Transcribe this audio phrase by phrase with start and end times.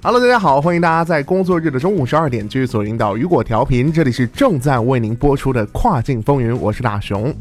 [0.00, 7.34] Hello，大家好，欢迎大家在工作日的中午十二点继续锁定到雨果调频，这里是正在为您播出的跨境风云，我是大熊。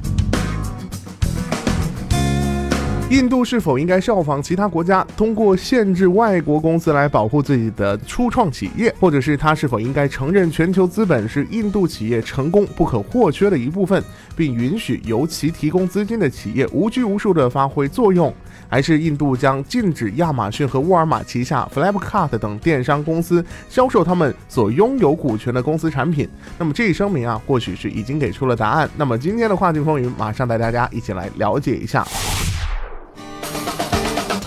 [3.10, 14.04] 印度是否应该效仿其他国家，通过限制外国公司来保护自己的初创企业，或者是他是否应该承认全球资本是印度企业成功不可或缺的一部分，
[14.36, 18.34] 并允许由其提供资金的企业无拘无束地发挥作用？
[18.68, 26.28] 还是印度将禁止亚马逊和沃尔玛旗下 Flipkart 等电商公司销售他们所拥有股权的公司产品？
[26.60, 28.90] 那么这一声明啊，或许是已经给出了答案。
[28.98, 32.06] 那么今天的跨境风云，马上带大家一起来了解一下。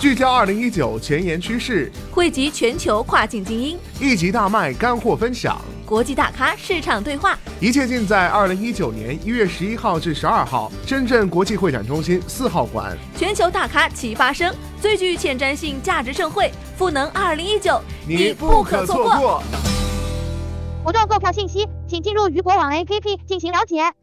[0.01, 12.97] 聚焦二零一九前沿趋势，汇集全球跨境精英，一集大卖干货分享，国际大咖市场对话，一切尽在二零一九年一月十一号至十二号深圳国际会展中心四号馆。
[13.15, 19.43] 全球大咖齐发声，最具前瞻性价值盛会——赋能二零一九，你不可错过。
[20.83, 23.93] 活动购票信息，请进入鱼博网 APP 进行了解。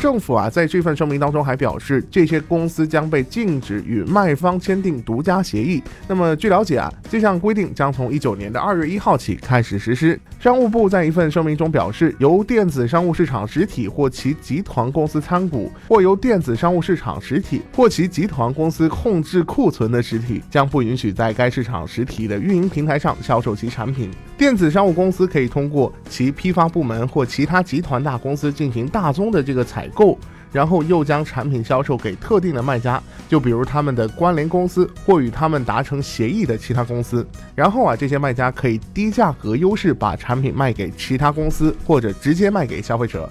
[0.00, 5.82] 政府啊，在这份声明当中还表示，这些公司将被禁止与卖方签订独家协议。
[6.08, 10.18] 那么，据了解啊，这项规定将从一九年的二月一号起开始实施。
[10.40, 24.10] 商务部在一份声明中表示，由电子商务市场实体或其集团公司参股，或由电子商务市场实体或其集团公司控制库存的实体，将不允许在该市场实体的运营平台上销售其产品。
[24.40, 30.18] 电子商务公司可以通过其批发部门或其他集团大公司进行大宗的这个采购，
[30.50, 37.26] 然后又将产品销售给特定的卖家，就比如他们的关联公司或与他们达成协议的其他公司。
[37.54, 43.30] 然后啊，这些卖家可以低价格优势把产品卖给其他公司，或者直接卖给消费者。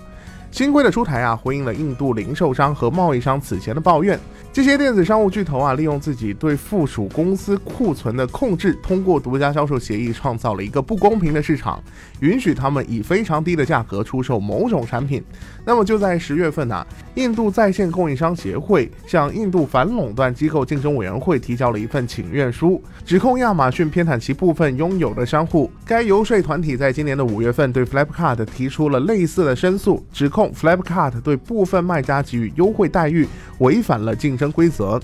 [0.51, 4.19] 新规的出台啊，回应了印度零售商和贸易商此前的抱怨。
[4.51, 11.81] 这些电子商务巨头啊，利用自己对附属公司库存的控制，通过独家销售协议，创造了一个不公平的市场，
[12.21, 15.23] 允许他们以非常低的价格出售某种产品。
[15.63, 25.69] 那么就在十月份呢，印度在线供应商协会向印度反垄断机构竞争委员会提交了一份请愿书，指控亚马逊偏袒其部分拥有的商户。
[25.85, 33.27] 该游说团体在今年的五月份对 Flipkart 提出了类似的申诉，指控 Flipkart 对部分卖家给予优惠待遇，
[33.59, 34.99] 违反了竞争规则。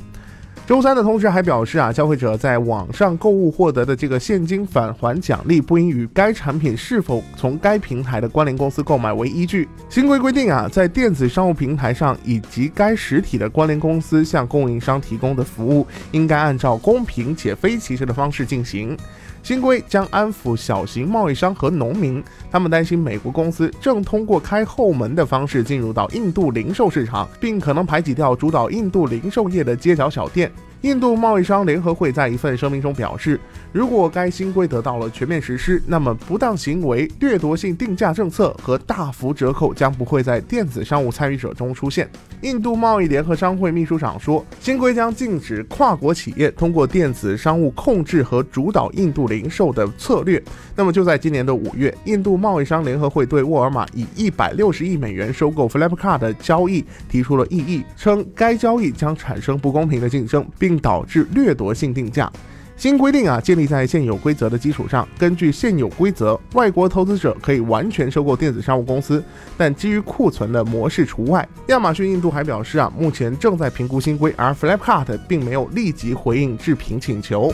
[0.66, 9.69] 周三的通知还表示啊，消费者在网上购物获得的这个现金返还奖励，不应与该产品是否从该平台的关联公司购买为依据。
[9.91, 18.97] 新规规定啊，在电子商务平台上以及该实体的关联公司向供应商提供的服务，应该按照公平且非歧视的方式进行。
[19.45, 30.51] 新规将安抚小型贸易商和农民，他们担心美国公司正通过开后门的方式进入到印度零售市场，并可能排挤掉主导印度零售业的街角小店。
[30.85, 33.40] 印度贸易商联合会在一份声明中表示，
[33.72, 42.07] 如果该新规得到了全面实施，那么不当行为、掠夺性定价政策和大幅折扣将不会在电子商务参与者中出现。
[42.41, 50.40] 印度贸易联合商会秘书长说，新规将禁止跨国企业通过电子商务控制和主导印度零售的策略。
[50.75, 62.31] 那么就在今年的五月，印度贸易商联合会对沃尔玛以一百六十亿美元收购 Flipkart 的交易提出了异议，称该交易将产生不公平的竞争，并导致掠夺性定价。
[62.77, 65.07] 新规定啊，建立在现有规则的基础上。
[65.17, 69.23] 根据现有规则，外国投资者可以完全收购电子商务公司，
[69.55, 71.47] 但基于库存的模式除外。
[71.67, 77.53] 亚马逊印度还表示啊，目前正在评估新规，而 Flipkart 并没有立即回应置评请求。